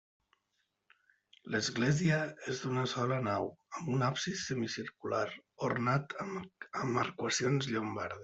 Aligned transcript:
L'església 1.55 2.17
és 2.53 2.61
d'una 2.63 2.85
sola 2.93 3.19
nau, 3.27 3.45
amb 3.79 3.93
un 3.97 4.07
absis 4.07 4.47
semicircular 4.53 5.23
ornat 5.69 6.17
amb 6.25 7.01
arcuacions 7.05 7.73
llombardes. 7.77 8.17